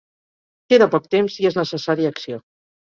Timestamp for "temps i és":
1.17-1.61